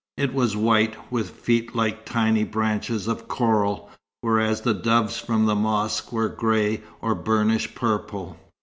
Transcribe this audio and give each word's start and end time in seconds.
It 0.17 0.33
was 0.33 0.57
white, 0.57 0.95
with 1.11 1.29
feet 1.29 1.75
like 1.75 2.05
tiny 2.07 2.43
branches 2.43 3.07
of 3.07 3.27
coral, 3.27 3.91
whereas 4.21 4.61
the 4.61 4.73
doves 4.73 5.19
from 5.19 5.45
the 5.45 5.53
mosque 5.53 6.11
were 6.11 6.27
grey, 6.27 6.81
or 7.03 7.13
burnished 7.13 7.75
purple. 7.75 8.35